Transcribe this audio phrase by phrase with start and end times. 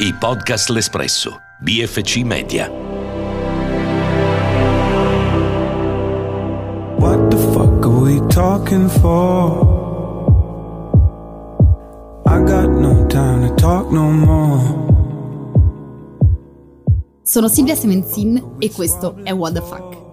[0.00, 2.68] I podcast L'Espresso, BFC Media.
[6.98, 9.62] What the fuck are we talking for?
[12.26, 14.82] I got no time to talk no more.
[17.22, 20.03] Sono Silvia Semenzin e questo è What the Fuck,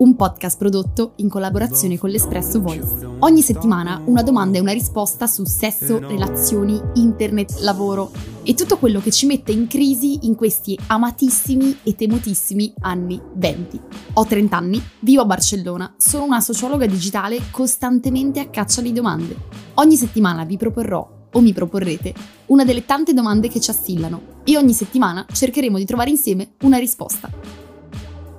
[0.00, 3.06] un podcast prodotto in collaborazione con l'Espresso Voice.
[3.18, 8.10] Ogni settimana una domanda e una risposta su sesso, relazioni, internet, lavoro
[8.42, 13.80] e tutto quello che ci mette in crisi in questi amatissimi e temutissimi anni 20.
[14.14, 19.36] Ho 30 anni, vivo a Barcellona, sono una sociologa digitale costantemente a caccia di domande.
[19.74, 22.14] Ogni settimana vi proporrò o mi proporrete
[22.46, 26.78] una delle tante domande che ci assillano e ogni settimana cercheremo di trovare insieme una
[26.78, 27.30] risposta.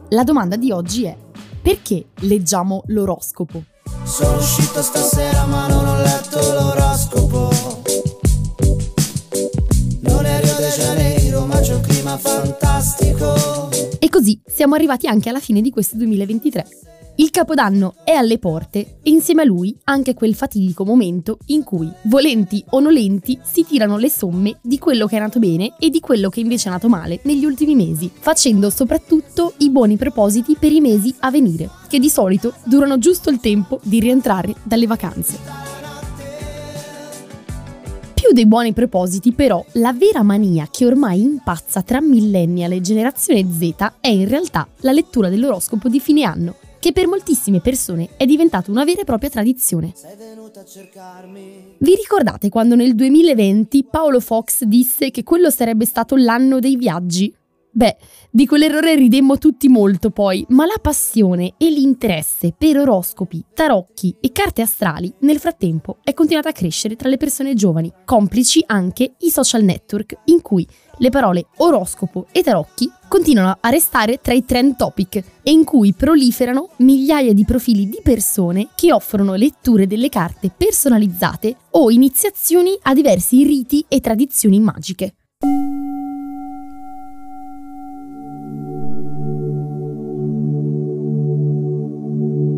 [0.10, 1.16] La domanda di oggi è
[1.62, 3.64] perché leggiamo l'oroscopo?
[4.04, 7.50] Sono uscito stasera ma non ho letto l'oroscopo
[10.02, 13.70] Non è Rio de Janeiro ma c'è un clima fantastico
[14.00, 16.91] E così siamo arrivati anche alla fine di questo 2023.
[17.16, 21.92] Il Capodanno è alle porte e insieme a lui anche quel fatidico momento in cui,
[22.04, 26.00] volenti o nolenti, si tirano le somme di quello che è nato bene e di
[26.00, 30.72] quello che invece è nato male negli ultimi mesi, facendo soprattutto i buoni propositi per
[30.72, 35.38] i mesi a venire, che di solito durano giusto il tempo di rientrare dalle vacanze.
[38.14, 43.46] Più dei buoni propositi, però, la vera mania che ormai impazza tra millennial e generazione
[43.52, 48.26] Z è in realtà la lettura dell'oroscopo di fine anno, che per moltissime persone è
[48.26, 49.94] diventata una vera e propria tradizione.
[51.78, 57.32] Vi ricordate quando nel 2020 Paolo Fox disse che quello sarebbe stato l'anno dei viaggi?
[57.74, 57.96] Beh,
[58.30, 64.34] di quell'errore ridemmo tutti molto poi, ma la passione e l'interesse per oroscopi, tarocchi e
[64.34, 69.30] carte astrali nel frattempo è continuata a crescere tra le persone giovani, complici anche i
[69.30, 74.76] social network in cui le parole oroscopo e tarocchi continuano a restare tra i trend
[74.76, 80.52] topic e in cui proliferano migliaia di profili di persone che offrono letture delle carte
[80.56, 85.16] personalizzate o iniziazioni a diversi riti e tradizioni magiche.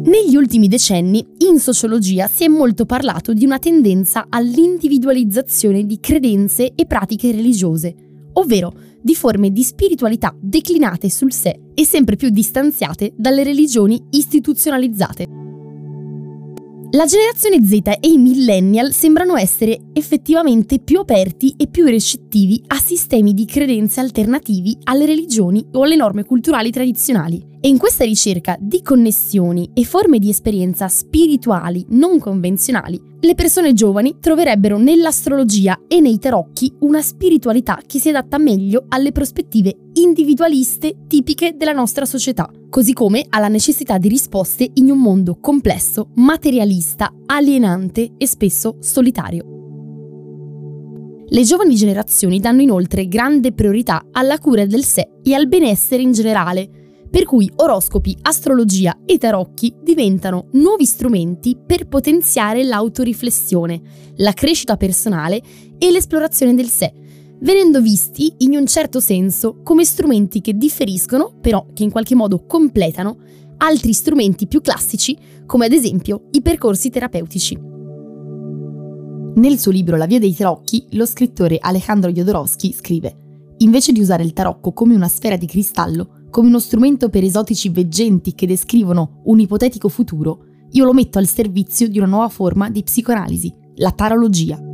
[0.05, 6.73] Negli ultimi decenni in sociologia si è molto parlato di una tendenza all'individualizzazione di credenze
[6.75, 7.95] e pratiche religiose,
[8.33, 15.42] ovvero di forme di spiritualità declinate sul sé e sempre più distanziate dalle religioni istituzionalizzate.
[16.95, 22.75] La generazione Z e i millennial sembrano essere effettivamente più aperti e più recettivi a
[22.75, 27.43] sistemi di credenze alternativi alle religioni o alle norme culturali tradizionali.
[27.59, 33.73] E in questa ricerca di connessioni e forme di esperienza spirituali non convenzionali, le persone
[33.73, 41.05] giovani troverebbero nell'astrologia e nei tarocchi una spiritualità che si adatta meglio alle prospettive individualiste
[41.07, 47.13] tipiche della nostra società, così come alla necessità di risposte in un mondo complesso, materialista,
[47.27, 49.45] alienante e spesso solitario.
[51.27, 56.13] Le giovani generazioni danno inoltre grande priorità alla cura del sé e al benessere in
[56.13, 56.67] generale,
[57.11, 63.81] per cui oroscopi, astrologia e tarocchi diventano nuovi strumenti per potenziare l'autoriflessione,
[64.15, 65.39] la crescita personale
[65.77, 66.91] e l'esplorazione del sé,
[67.43, 72.45] venendo visti in un certo senso come strumenti che differiscono, però che in qualche modo
[72.45, 73.17] completano,
[73.57, 77.59] altri strumenti più classici, come ad esempio i percorsi terapeutici.
[79.35, 83.17] Nel suo libro La via dei tarocchi, lo scrittore Alejandro Jodorowsky scrive:
[83.57, 87.69] Invece di usare il tarocco come una sfera di cristallo, come uno strumento per esotici
[87.69, 92.69] veggenti che descrivono un ipotetico futuro, io lo metto al servizio di una nuova forma
[92.69, 94.72] di psicoanalisi, la tarologia.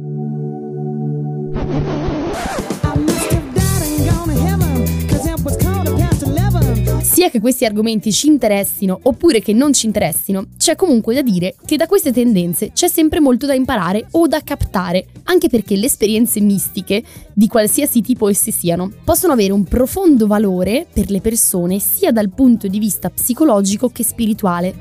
[7.19, 11.53] Sia che questi argomenti ci interessino oppure che non ci interessino, c'è comunque da dire
[11.66, 15.88] che da queste tendenze c'è sempre molto da imparare o da captare, anche perché le
[15.88, 21.80] esperienze mistiche, di qualsiasi tipo esse siano, possono avere un profondo valore per le persone
[21.80, 24.75] sia dal punto di vista psicologico che spirituale.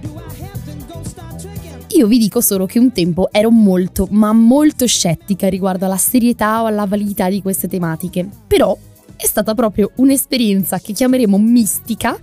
[1.89, 6.63] Io vi dico solo che un tempo ero molto, ma molto scettica riguardo alla serietà
[6.63, 8.79] o alla validità di queste tematiche, però
[9.19, 12.17] è stata proprio un'esperienza che chiameremo mistica,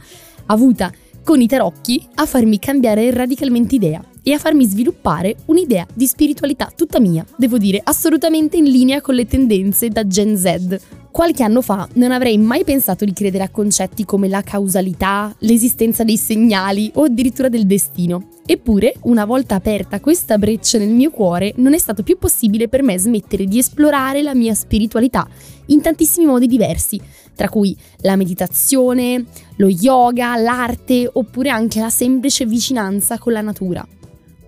[0.46, 0.92] avuta
[1.24, 6.72] con i tarocchi, a farmi cambiare radicalmente idea e a farmi sviluppare un'idea di spiritualità
[6.74, 10.80] tutta mia, devo dire assolutamente in linea con le tendenze da Gen Z.
[11.12, 16.04] Qualche anno fa non avrei mai pensato di credere a concetti come la causalità, l'esistenza
[16.04, 18.30] dei segnali o addirittura del destino.
[18.46, 22.84] Eppure, una volta aperta questa breccia nel mio cuore, non è stato più possibile per
[22.84, 25.28] me smettere di esplorare la mia spiritualità
[25.68, 27.00] in tantissimi modi diversi,
[27.36, 29.26] tra cui la meditazione,
[29.58, 33.86] lo yoga, l'arte oppure anche la semplice vicinanza con la natura.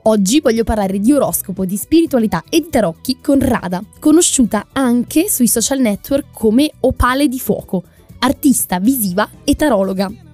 [0.03, 5.47] Oggi voglio parlare di oroscopo, di spiritualità e di tarocchi con Rada, conosciuta anche sui
[5.47, 7.83] social network come Opale di Fuoco,
[8.19, 10.26] artista visiva e tarologa.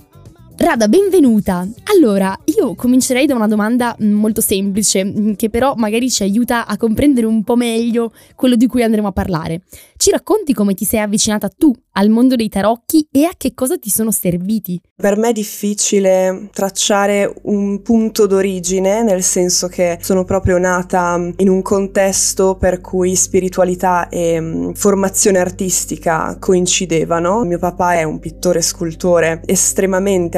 [0.55, 1.67] Rada, benvenuta!
[1.95, 6.67] Allora, io comincerei da una domanda mm, molto semplice, mm, che però magari ci aiuta
[6.67, 9.63] a comprendere un po' meglio quello di cui andremo a parlare.
[9.97, 13.77] Ci racconti come ti sei avvicinata tu al mondo dei tarocchi e a che cosa
[13.77, 14.79] ti sono serviti?
[14.95, 21.49] Per me è difficile tracciare un punto d'origine, nel senso che sono proprio nata in
[21.49, 27.43] un contesto per cui spiritualità e mm, formazione artistica coincidevano.
[27.43, 30.37] Mio papà è un pittore scultore estremamente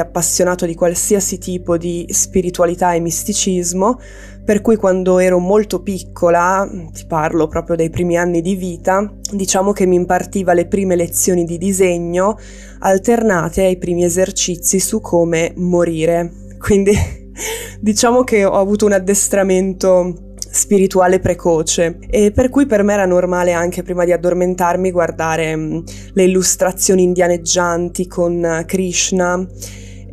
[0.64, 3.98] di qualsiasi tipo di spiritualità e misticismo,
[4.44, 9.72] per cui quando ero molto piccola, ti parlo proprio dei primi anni di vita, diciamo
[9.72, 12.38] che mi impartiva le prime lezioni di disegno
[12.78, 16.32] alternate ai primi esercizi su come morire.
[16.58, 16.92] Quindi
[17.80, 20.14] diciamo che ho avuto un addestramento
[20.56, 26.22] spirituale precoce e per cui per me era normale anche prima di addormentarmi guardare le
[26.22, 29.46] illustrazioni indianeggianti con Krishna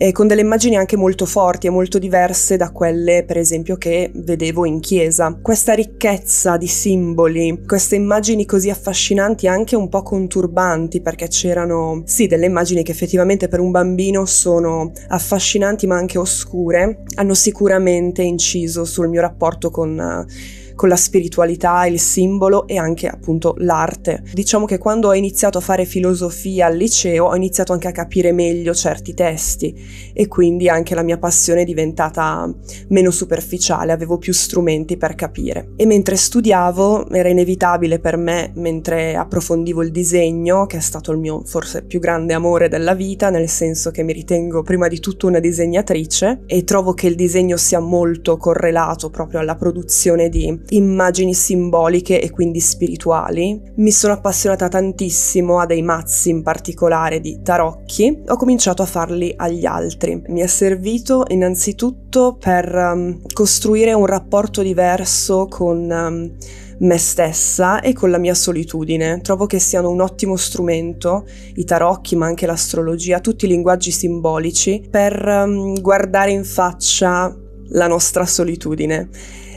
[0.03, 4.11] eh, con delle immagini anche molto forti e molto diverse da quelle per esempio che
[4.13, 5.39] vedevo in chiesa.
[5.41, 12.27] Questa ricchezza di simboli, queste immagini così affascinanti anche un po' conturbanti perché c'erano sì
[12.27, 18.83] delle immagini che effettivamente per un bambino sono affascinanti ma anche oscure, hanno sicuramente inciso
[18.83, 20.25] sul mio rapporto con
[20.75, 24.23] con la spiritualità, il simbolo e anche appunto l'arte.
[24.33, 28.31] Diciamo che quando ho iniziato a fare filosofia al liceo ho iniziato anche a capire
[28.31, 32.51] meglio certi testi e quindi anche la mia passione è diventata
[32.89, 35.69] meno superficiale, avevo più strumenti per capire.
[35.75, 41.17] E mentre studiavo era inevitabile per me, mentre approfondivo il disegno, che è stato il
[41.17, 45.27] mio forse più grande amore della vita, nel senso che mi ritengo prima di tutto
[45.27, 51.33] una disegnatrice e trovo che il disegno sia molto correlato proprio alla produzione di immagini
[51.33, 53.61] simboliche e quindi spirituali.
[53.75, 59.33] Mi sono appassionata tantissimo a dei mazzi in particolare di tarocchi, ho cominciato a farli
[59.35, 60.21] agli altri.
[60.27, 66.31] Mi è servito innanzitutto per um, costruire un rapporto diverso con um,
[66.79, 69.21] me stessa e con la mia solitudine.
[69.21, 71.25] Trovo che siano un ottimo strumento,
[71.55, 77.35] i tarocchi ma anche l'astrologia, tutti i linguaggi simbolici, per um, guardare in faccia
[77.69, 79.09] la nostra solitudine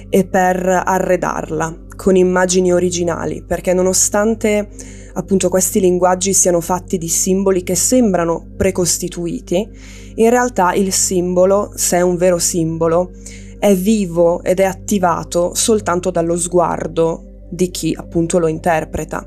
[0.09, 4.69] e per arredarla con immagini originali, perché nonostante
[5.15, 9.69] appunto questi linguaggi siano fatti di simboli che sembrano precostituiti,
[10.17, 13.11] in realtà il simbolo, se è un vero simbolo,
[13.59, 19.27] è vivo ed è attivato soltanto dallo sguardo di chi appunto lo interpreta,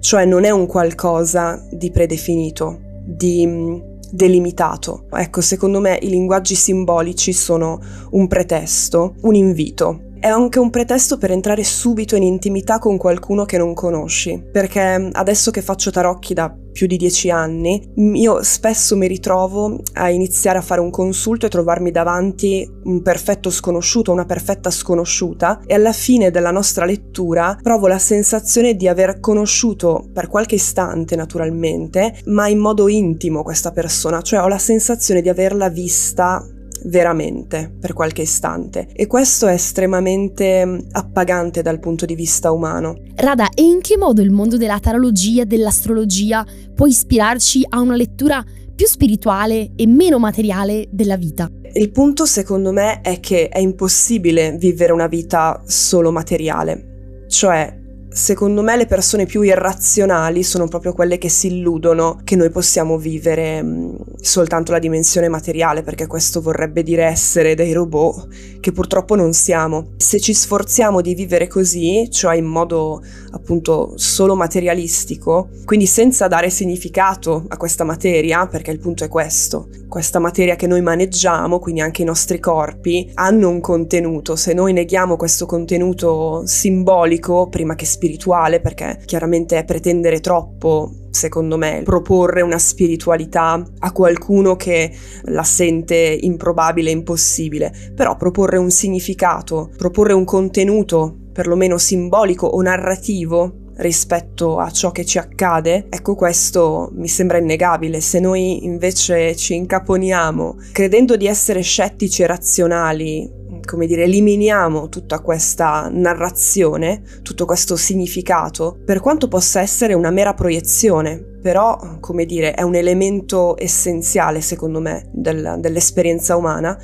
[0.00, 5.06] cioè non è un qualcosa di predefinito, di delimitato.
[5.12, 7.78] Ecco, secondo me i linguaggi simbolici sono
[8.10, 13.44] un pretesto, un invito è anche un pretesto per entrare subito in intimità con qualcuno
[13.44, 18.96] che non conosci, perché adesso che faccio tarocchi da più di dieci anni, io spesso
[18.96, 24.24] mi ritrovo a iniziare a fare un consulto e trovarmi davanti un perfetto sconosciuto, una
[24.24, 30.26] perfetta sconosciuta e alla fine della nostra lettura provo la sensazione di aver conosciuto per
[30.26, 35.68] qualche istante naturalmente, ma in modo intimo questa persona, cioè ho la sensazione di averla
[35.68, 36.44] vista
[36.84, 42.96] veramente per qualche istante e questo è estremamente mm, appagante dal punto di vista umano.
[43.14, 48.44] Rada, e in che modo il mondo della tarologia, dell'astrologia può ispirarci a una lettura
[48.74, 51.50] più spirituale e meno materiale della vita?
[51.72, 57.84] Il punto secondo me è che è impossibile vivere una vita solo materiale, cioè
[58.16, 62.96] Secondo me le persone più irrazionali sono proprio quelle che si illudono che noi possiamo
[62.96, 68.26] vivere mm, soltanto la dimensione materiale, perché questo vorrebbe dire essere dei robot
[68.58, 69.88] che purtroppo non siamo.
[69.98, 76.48] Se ci sforziamo di vivere così, cioè in modo appunto solo materialistico, quindi senza dare
[76.48, 81.82] significato a questa materia, perché il punto è questo, questa materia che noi maneggiamo, quindi
[81.82, 84.36] anche i nostri corpi, hanno un contenuto.
[84.36, 90.92] Se noi neghiamo questo contenuto simbolico, prima che spirituale, spirituale, perché chiaramente è pretendere troppo
[91.10, 94.92] secondo me, proporre una spiritualità a qualcuno che
[95.24, 103.64] la sente improbabile impossibile, però proporre un significato, proporre un contenuto perlomeno simbolico o narrativo
[103.76, 108.00] rispetto a ciò che ci accade, ecco questo mi sembra innegabile.
[108.00, 113.30] Se noi invece ci incaponiamo credendo di essere scettici e razionali,
[113.66, 120.32] come dire, eliminiamo tutta questa narrazione, tutto questo significato, per quanto possa essere una mera
[120.32, 126.78] proiezione, però, come dire, è un elemento essenziale, secondo me, del, dell'esperienza umana,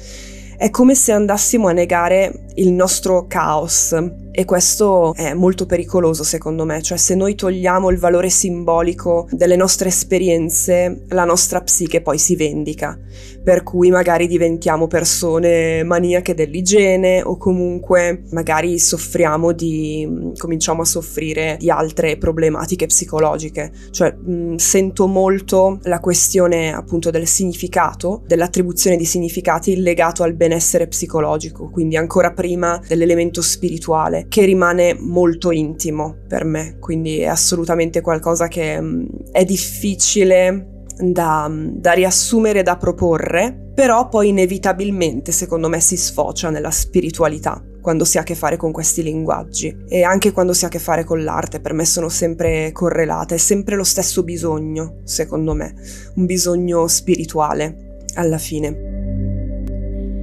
[0.59, 3.95] è come se andassimo a negare il nostro caos,
[4.35, 9.57] e questo è molto pericoloso secondo me, cioè se noi togliamo il valore simbolico delle
[9.57, 12.99] nostre esperienze, la nostra psiche poi si vendica,
[13.45, 21.57] per cui magari diventiamo persone maniache dell'igiene o comunque magari soffriamo di, cominciamo a soffrire
[21.59, 29.05] di altre problematiche psicologiche, cioè mh, sento molto la questione appunto del significato, dell'attribuzione di
[29.05, 36.45] significati legato al benessere psicologico, quindi ancora prima dell'elemento spirituale che rimane molto intimo per
[36.45, 44.09] me, quindi è assolutamente qualcosa che mm, è difficile da, da riassumere, da proporre, però
[44.09, 48.73] poi inevitabilmente secondo me si sfocia nella spiritualità quando si ha a che fare con
[48.73, 52.09] questi linguaggi e anche quando si ha a che fare con l'arte, per me sono
[52.09, 55.75] sempre correlate, è sempre lo stesso bisogno, secondo me,
[56.17, 58.92] un bisogno spirituale alla fine.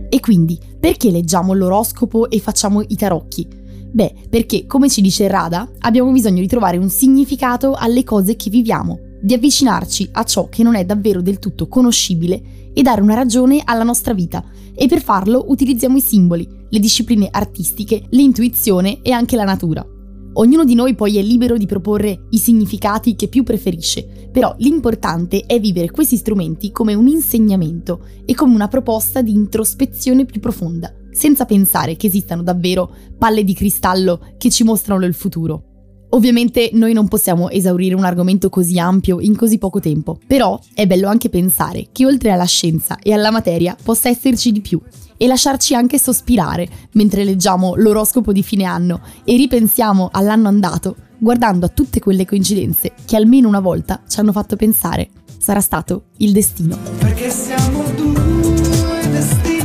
[0.10, 3.48] E quindi, perché leggiamo l'oroscopo e facciamo i tarocchi?
[3.92, 8.50] Beh, perché, come ci dice Rada, abbiamo bisogno di trovare un significato alle cose che
[8.50, 13.16] viviamo, di avvicinarci a ciò che non è davvero del tutto conoscibile e dare una
[13.16, 14.44] ragione alla nostra vita.
[14.76, 19.86] E per farlo utilizziamo i simboli, le discipline artistiche, l'intuizione e anche la natura.
[20.34, 25.44] Ognuno di noi poi è libero di proporre i significati che più preferisce, però l'importante
[25.46, 30.94] è vivere questi strumenti come un insegnamento e come una proposta di introspezione più profonda
[31.12, 35.64] senza pensare che esistano davvero palle di cristallo che ci mostrano il futuro.
[36.12, 40.88] Ovviamente noi non possiamo esaurire un argomento così ampio in così poco tempo, però è
[40.88, 44.82] bello anche pensare che oltre alla scienza e alla materia possa esserci di più
[45.18, 51.66] e lasciarci anche sospirare mentre leggiamo l'oroscopo di fine anno e ripensiamo all'anno andato, guardando
[51.66, 56.32] a tutte quelle coincidenze che almeno una volta ci hanno fatto pensare sarà stato il
[56.32, 56.78] destino.
[56.98, 59.60] Perché siamo due destini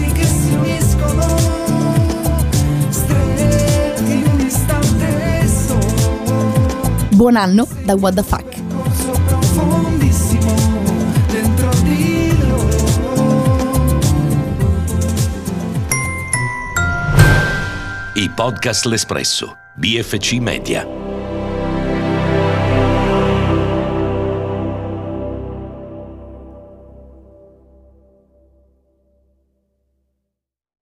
[7.15, 8.63] Buon anno da What the Fuck.
[18.17, 21.04] I podcast L'Espresso, BFC Media.